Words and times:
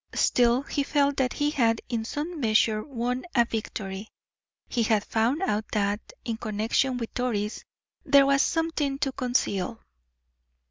Still 0.15 0.63
he 0.63 0.81
felt 0.81 1.17
that 1.17 1.33
he 1.33 1.51
had 1.51 1.79
in 1.87 2.05
some 2.05 2.39
measure 2.39 2.81
won 2.83 3.23
a 3.35 3.45
victory 3.45 4.07
he 4.67 4.81
had 4.81 5.03
found 5.03 5.43
out 5.43 5.65
that, 5.73 5.99
in 6.25 6.37
connection 6.37 6.97
with 6.97 7.13
Doris, 7.13 7.63
there 8.03 8.25
was 8.25 8.41
something 8.41 8.97
to 8.97 9.11
conceal. 9.11 9.79